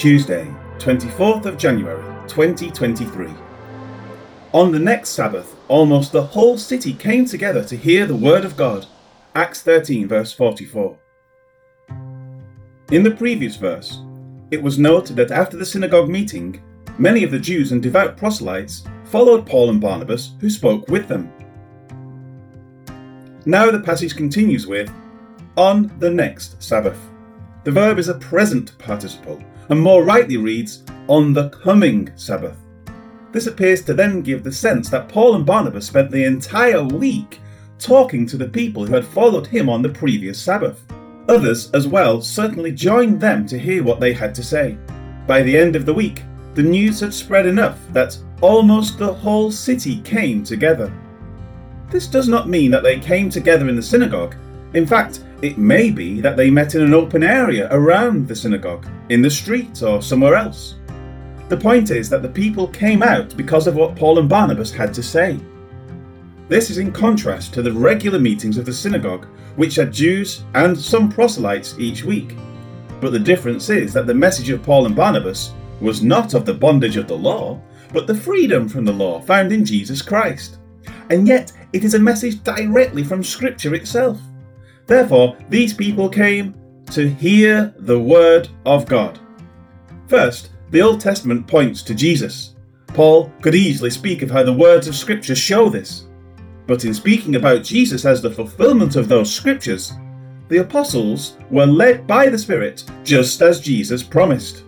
Tuesday, 0.00 0.50
24th 0.78 1.44
of 1.44 1.58
January 1.58 2.02
2023. 2.26 3.28
On 4.54 4.72
the 4.72 4.78
next 4.78 5.10
Sabbath, 5.10 5.54
almost 5.68 6.10
the 6.10 6.22
whole 6.22 6.56
city 6.56 6.94
came 6.94 7.26
together 7.26 7.62
to 7.62 7.76
hear 7.76 8.06
the 8.06 8.16
word 8.16 8.46
of 8.46 8.56
God. 8.56 8.86
Acts 9.34 9.60
13, 9.60 10.08
verse 10.08 10.32
44. 10.32 10.96
In 12.92 13.02
the 13.02 13.10
previous 13.10 13.56
verse, 13.56 14.00
it 14.50 14.62
was 14.62 14.78
noted 14.78 15.16
that 15.16 15.32
after 15.32 15.58
the 15.58 15.66
synagogue 15.66 16.08
meeting, 16.08 16.62
many 16.96 17.22
of 17.22 17.30
the 17.30 17.38
Jews 17.38 17.72
and 17.72 17.82
devout 17.82 18.16
proselytes 18.16 18.84
followed 19.04 19.44
Paul 19.44 19.68
and 19.68 19.82
Barnabas, 19.82 20.30
who 20.40 20.48
spoke 20.48 20.88
with 20.88 21.08
them. 21.08 21.30
Now 23.44 23.70
the 23.70 23.80
passage 23.80 24.16
continues 24.16 24.66
with, 24.66 24.90
on 25.58 25.94
the 25.98 26.08
next 26.08 26.62
Sabbath. 26.62 26.98
The 27.64 27.70
verb 27.70 27.98
is 27.98 28.08
a 28.08 28.14
present 28.14 28.76
participle 28.78 29.42
and 29.70 29.80
more 29.80 30.04
rightly 30.04 30.36
reads, 30.36 30.82
on 31.06 31.32
the 31.32 31.48
coming 31.48 32.10
Sabbath. 32.16 32.56
This 33.32 33.46
appears 33.46 33.82
to 33.82 33.94
then 33.94 34.20
give 34.20 34.42
the 34.42 34.52
sense 34.52 34.88
that 34.90 35.08
Paul 35.08 35.36
and 35.36 35.46
Barnabas 35.46 35.86
spent 35.86 36.10
the 36.10 36.24
entire 36.24 36.82
week 36.82 37.40
talking 37.78 38.26
to 38.26 38.36
the 38.36 38.48
people 38.48 38.84
who 38.84 38.94
had 38.94 39.04
followed 39.04 39.46
him 39.46 39.68
on 39.68 39.82
the 39.82 39.88
previous 39.88 40.40
Sabbath. 40.40 40.84
Others, 41.28 41.70
as 41.72 41.86
well, 41.86 42.20
certainly 42.20 42.72
joined 42.72 43.20
them 43.20 43.46
to 43.46 43.58
hear 43.58 43.84
what 43.84 44.00
they 44.00 44.12
had 44.12 44.34
to 44.34 44.42
say. 44.42 44.76
By 45.26 45.42
the 45.42 45.56
end 45.56 45.76
of 45.76 45.86
the 45.86 45.94
week, 45.94 46.22
the 46.54 46.62
news 46.62 47.00
had 47.00 47.14
spread 47.14 47.46
enough 47.46 47.78
that 47.92 48.18
almost 48.40 48.98
the 48.98 49.12
whole 49.12 49.52
city 49.52 50.00
came 50.00 50.42
together. 50.42 50.92
This 51.90 52.08
does 52.08 52.28
not 52.28 52.48
mean 52.48 52.70
that 52.72 52.82
they 52.82 52.98
came 52.98 53.30
together 53.30 53.68
in 53.68 53.76
the 53.76 53.82
synagogue. 53.82 54.34
In 54.74 54.86
fact, 54.86 55.24
it 55.42 55.58
may 55.58 55.90
be 55.90 56.20
that 56.20 56.36
they 56.36 56.50
met 56.50 56.74
in 56.74 56.82
an 56.82 56.94
open 56.94 57.22
area 57.22 57.68
around 57.72 58.28
the 58.28 58.36
synagogue, 58.36 58.86
in 59.08 59.22
the 59.22 59.30
street, 59.30 59.82
or 59.82 60.02
somewhere 60.02 60.34
else. 60.34 60.76
The 61.48 61.56
point 61.56 61.90
is 61.90 62.08
that 62.10 62.22
the 62.22 62.28
people 62.28 62.68
came 62.68 63.02
out 63.02 63.36
because 63.36 63.66
of 63.66 63.74
what 63.74 63.96
Paul 63.96 64.20
and 64.20 64.28
Barnabas 64.28 64.70
had 64.70 64.94
to 64.94 65.02
say. 65.02 65.38
This 66.48 66.70
is 66.70 66.78
in 66.78 66.92
contrast 66.92 67.52
to 67.54 67.62
the 67.62 67.72
regular 67.72 68.18
meetings 68.18 68.58
of 68.58 68.66
the 68.66 68.72
synagogue, 68.72 69.26
which 69.56 69.76
had 69.76 69.92
Jews 69.92 70.44
and 70.54 70.78
some 70.78 71.10
proselytes 71.10 71.76
each 71.78 72.04
week. 72.04 72.36
But 73.00 73.12
the 73.12 73.18
difference 73.18 73.70
is 73.70 73.92
that 73.94 74.06
the 74.06 74.14
message 74.14 74.50
of 74.50 74.62
Paul 74.62 74.86
and 74.86 74.94
Barnabas 74.94 75.52
was 75.80 76.02
not 76.02 76.34
of 76.34 76.44
the 76.44 76.54
bondage 76.54 76.96
of 76.96 77.08
the 77.08 77.16
law, 77.16 77.60
but 77.92 78.06
the 78.06 78.14
freedom 78.14 78.68
from 78.68 78.84
the 78.84 78.92
law 78.92 79.20
found 79.20 79.52
in 79.52 79.64
Jesus 79.64 80.02
Christ. 80.02 80.58
And 81.08 81.26
yet, 81.26 81.52
it 81.72 81.82
is 81.82 81.94
a 81.94 81.98
message 81.98 82.44
directly 82.44 83.02
from 83.02 83.24
Scripture 83.24 83.74
itself. 83.74 84.20
Therefore, 84.90 85.36
these 85.48 85.72
people 85.72 86.08
came 86.08 86.52
to 86.90 87.08
hear 87.08 87.72
the 87.78 88.00
Word 88.00 88.48
of 88.66 88.86
God. 88.86 89.20
First, 90.08 90.50
the 90.72 90.82
Old 90.82 91.00
Testament 91.00 91.46
points 91.46 91.84
to 91.84 91.94
Jesus. 91.94 92.56
Paul 92.88 93.32
could 93.40 93.54
easily 93.54 93.90
speak 93.90 94.22
of 94.22 94.32
how 94.32 94.42
the 94.42 94.52
words 94.52 94.88
of 94.88 94.96
Scripture 94.96 95.36
show 95.36 95.68
this. 95.68 96.08
But 96.66 96.84
in 96.84 96.92
speaking 96.92 97.36
about 97.36 97.62
Jesus 97.62 98.04
as 98.04 98.20
the 98.20 98.32
fulfillment 98.32 98.96
of 98.96 99.06
those 99.06 99.32
Scriptures, 99.32 99.92
the 100.48 100.58
apostles 100.58 101.36
were 101.52 101.66
led 101.66 102.08
by 102.08 102.28
the 102.28 102.36
Spirit 102.36 102.82
just 103.04 103.42
as 103.42 103.60
Jesus 103.60 104.02
promised. 104.02 104.64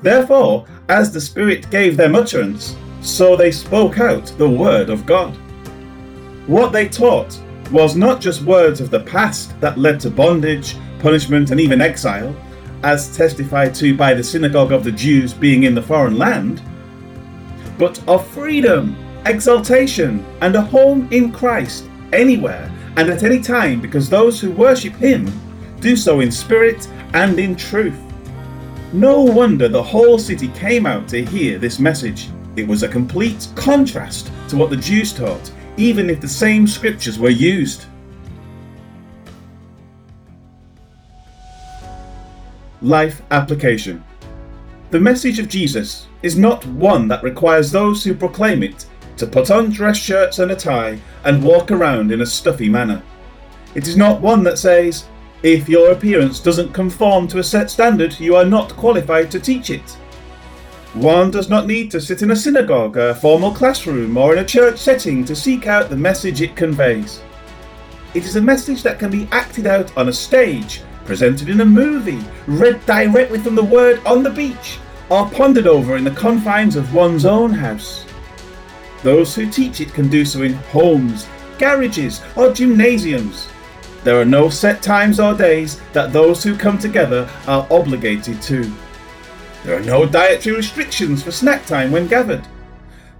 Therefore, 0.00 0.64
as 0.88 1.12
the 1.12 1.20
Spirit 1.20 1.70
gave 1.70 1.94
them 1.94 2.14
utterance, 2.14 2.74
so 3.02 3.36
they 3.36 3.50
spoke 3.50 4.00
out 4.00 4.32
the 4.38 4.48
Word 4.48 4.88
of 4.88 5.04
God. 5.04 5.36
What 6.46 6.72
they 6.72 6.88
taught 6.88 7.38
was 7.70 7.96
not 7.96 8.20
just 8.20 8.42
words 8.42 8.80
of 8.80 8.90
the 8.90 9.00
past 9.00 9.58
that 9.60 9.78
led 9.78 10.00
to 10.00 10.10
bondage, 10.10 10.76
punishment, 10.98 11.50
and 11.50 11.60
even 11.60 11.80
exile, 11.80 12.34
as 12.82 13.16
testified 13.16 13.74
to 13.74 13.96
by 13.96 14.14
the 14.14 14.22
synagogue 14.22 14.72
of 14.72 14.84
the 14.84 14.92
Jews 14.92 15.34
being 15.34 15.64
in 15.64 15.74
the 15.74 15.82
foreign 15.82 16.16
land, 16.16 16.62
but 17.78 18.06
of 18.08 18.26
freedom, 18.28 18.96
exaltation, 19.26 20.24
and 20.40 20.54
a 20.56 20.62
home 20.62 21.08
in 21.10 21.32
Christ 21.32 21.88
anywhere 22.12 22.70
and 22.96 23.08
at 23.10 23.22
any 23.22 23.40
time, 23.40 23.80
because 23.80 24.08
those 24.08 24.40
who 24.40 24.50
worship 24.50 24.94
Him 24.94 25.30
do 25.80 25.96
so 25.96 26.20
in 26.20 26.32
spirit 26.32 26.88
and 27.14 27.38
in 27.38 27.54
truth. 27.54 27.98
No 28.92 29.20
wonder 29.20 29.68
the 29.68 29.82
whole 29.82 30.18
city 30.18 30.48
came 30.48 30.86
out 30.86 31.06
to 31.08 31.24
hear 31.24 31.58
this 31.58 31.78
message. 31.78 32.30
It 32.56 32.66
was 32.66 32.82
a 32.82 32.88
complete 32.88 33.46
contrast 33.54 34.32
to 34.48 34.56
what 34.56 34.70
the 34.70 34.76
Jews 34.76 35.12
taught, 35.12 35.52
even 35.78 36.10
if 36.10 36.20
the 36.20 36.28
same 36.28 36.66
scriptures 36.66 37.18
were 37.18 37.30
used. 37.30 37.86
Life 42.82 43.22
application. 43.30 44.04
The 44.90 45.00
message 45.00 45.38
of 45.38 45.48
Jesus 45.48 46.06
is 46.22 46.36
not 46.36 46.66
one 46.66 47.08
that 47.08 47.22
requires 47.22 47.70
those 47.70 48.02
who 48.02 48.14
proclaim 48.14 48.62
it 48.62 48.86
to 49.16 49.26
put 49.26 49.50
on 49.50 49.70
dress 49.70 49.96
shirts 49.96 50.38
and 50.38 50.50
a 50.50 50.56
tie 50.56 50.98
and 51.24 51.42
walk 51.42 51.70
around 51.70 52.12
in 52.12 52.22
a 52.22 52.26
stuffy 52.26 52.68
manner. 52.68 53.02
It 53.74 53.86
is 53.86 53.96
not 53.96 54.20
one 54.20 54.42
that 54.44 54.58
says, 54.58 55.06
if 55.42 55.68
your 55.68 55.92
appearance 55.92 56.40
doesn't 56.40 56.72
conform 56.72 57.28
to 57.28 57.38
a 57.38 57.44
set 57.44 57.70
standard, 57.70 58.18
you 58.18 58.34
are 58.34 58.44
not 58.44 58.76
qualified 58.76 59.30
to 59.30 59.38
teach 59.38 59.70
it. 59.70 59.96
One 60.94 61.30
does 61.30 61.48
not 61.48 61.66
need 61.66 61.90
to 61.90 62.00
sit 62.00 62.22
in 62.22 62.30
a 62.30 62.36
synagogue, 62.36 62.96
a 62.96 63.14
formal 63.14 63.52
classroom, 63.52 64.16
or 64.16 64.32
in 64.32 64.38
a 64.38 64.44
church 64.44 64.78
setting 64.78 65.24
to 65.26 65.36
seek 65.36 65.66
out 65.66 65.90
the 65.90 65.96
message 65.96 66.40
it 66.40 66.56
conveys. 66.56 67.20
It 68.14 68.24
is 68.24 68.36
a 68.36 68.40
message 68.40 68.82
that 68.82 68.98
can 68.98 69.10
be 69.10 69.28
acted 69.30 69.66
out 69.66 69.94
on 69.96 70.08
a 70.08 70.12
stage 70.12 70.82
presented 71.08 71.48
in 71.48 71.62
a 71.62 71.64
movie, 71.64 72.22
read 72.46 72.84
directly 72.84 73.38
from 73.38 73.54
the 73.54 73.64
Word 73.64 73.98
on 74.04 74.22
the 74.22 74.28
beach, 74.28 74.78
or 75.08 75.28
pondered 75.30 75.66
over 75.66 75.96
in 75.96 76.04
the 76.04 76.10
confines 76.10 76.76
of 76.76 76.92
one's 76.92 77.24
own 77.24 77.50
house. 77.50 78.04
Those 79.02 79.34
who 79.34 79.50
teach 79.50 79.80
it 79.80 79.94
can 79.94 80.08
do 80.08 80.26
so 80.26 80.42
in 80.42 80.52
homes, 80.52 81.26
garages, 81.58 82.22
or 82.36 82.52
gymnasiums. 82.52 83.48
There 84.04 84.20
are 84.20 84.26
no 84.26 84.50
set 84.50 84.82
times 84.82 85.18
or 85.18 85.32
days 85.32 85.80
that 85.94 86.12
those 86.12 86.42
who 86.42 86.54
come 86.54 86.78
together 86.78 87.26
are 87.46 87.66
obligated 87.70 88.42
to. 88.42 88.70
There 89.64 89.76
are 89.76 89.84
no 89.84 90.06
dietary 90.06 90.56
restrictions 90.56 91.22
for 91.22 91.30
snack 91.30 91.66
time 91.66 91.90
when 91.90 92.06
gathered. 92.06 92.46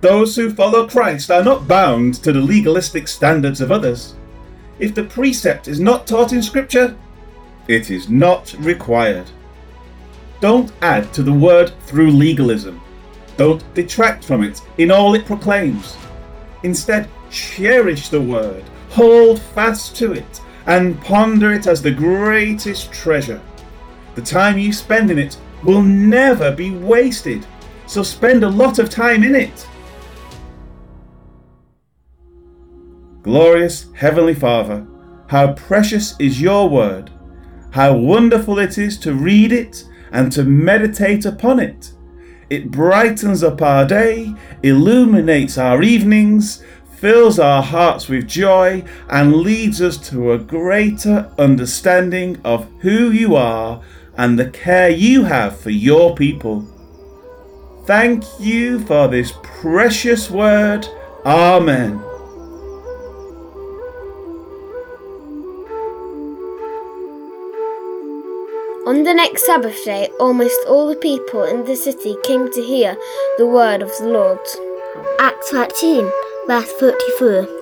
Those 0.01 0.37
who 0.37 0.55
follow 0.55 0.89
Christ 0.89 1.31
are 1.31 1.43
not 1.43 1.67
bound 1.67 2.15
to 2.23 2.33
the 2.33 2.41
legalistic 2.41 3.09
standards 3.09 3.61
of 3.61 3.73
others. 3.73 4.15
If 4.79 4.95
the 4.95 5.05
precept 5.05 5.67
is 5.67 5.81
not 5.81 6.07
taught 6.07 6.33
in 6.33 6.43
Scripture, 6.43 6.97
it 7.67 7.91
is 7.91 8.09
not 8.09 8.55
required. 8.61 9.29
Don't 10.41 10.73
add 10.83 11.13
to 11.15 11.23
the 11.25 11.33
word 11.33 11.73
through 11.87 12.13
legalism. 12.13 12.81
Don't 13.37 13.63
detract 13.75 14.25
from 14.25 14.45
it 14.45 14.61
in 14.79 14.91
all 14.91 15.15
it 15.15 15.27
proclaims. 15.27 15.97
Instead, 16.63 17.09
cherish 17.31 18.09
the 18.09 18.21
word, 18.21 18.65
hold 18.91 19.41
fast 19.41 19.97
to 19.97 20.13
it, 20.13 20.41
and 20.67 21.01
ponder 21.03 21.53
it 21.53 21.67
as 21.67 21.83
the 21.83 21.91
greatest 21.91 22.93
treasure. 22.93 23.41
The 24.15 24.23
time 24.23 24.59
you 24.59 24.73
spend 24.73 25.11
in 25.11 25.19
it 25.19 25.37
will 25.65 25.83
never 25.83 26.53
be 26.53 26.71
wasted, 26.71 27.47
so 27.87 28.03
spend 28.03 28.45
a 28.45 28.49
lot 28.49 28.79
of 28.79 28.91
time 28.91 29.25
in 29.25 29.35
it. 29.35 29.67
Glorious 33.23 33.87
Heavenly 33.95 34.35
Father, 34.35 34.87
how 35.29 35.53
precious 35.53 36.15
is 36.19 36.41
your 36.41 36.69
word 36.69 37.11
how 37.71 37.95
wonderful 37.95 38.59
it 38.59 38.79
is 38.79 38.99
to 38.99 39.15
read 39.15 39.53
it 39.53 39.85
and 40.11 40.33
to 40.33 40.43
meditate 40.43 41.25
upon 41.25 41.61
it. 41.61 41.93
It 42.49 42.71
brightens 42.71 43.43
up 43.43 43.61
our 43.61 43.85
day, 43.87 44.35
illuminates 44.63 45.59
our 45.59 45.83
evenings, 45.83 46.65
fills 46.95 47.39
our 47.39 47.63
hearts 47.63 48.09
with 48.09 48.27
joy, 48.27 48.83
and 49.11 49.37
leads 49.37 49.83
us 49.83 49.99
to 50.09 50.33
a 50.33 50.39
greater 50.39 51.31
understanding 51.39 52.41
of 52.43 52.69
who 52.81 53.11
you 53.11 53.37
are 53.37 53.83
and 54.19 54.39
the 54.39 54.51
care 54.51 54.91
you 54.91 55.25
have 55.25 55.59
for 55.59 55.71
your 55.71 56.15
people. 56.15 56.67
Thank 57.87 58.25
you 58.39 58.81
for 58.81 59.09
this 59.09 59.33
precious 59.43 60.31
word. 60.31 60.87
Amen. 61.25 62.03
On 68.87 69.05
the 69.05 69.15
next 69.15 69.47
Sabbath 69.47 69.85
day, 69.85 70.09
almost 70.19 70.59
all 70.67 70.89
the 70.89 70.97
people 70.97 71.45
in 71.45 71.65
the 71.65 71.77
city 71.77 72.17
came 72.25 72.51
to 72.53 72.63
hear 72.63 72.97
the 73.37 73.47
word 73.47 73.83
of 73.83 73.91
the 73.99 74.09
Lord. 74.09 74.41
Acts 75.21 75.51
13, 75.51 76.11
verse 76.47 76.73
34. 76.73 77.58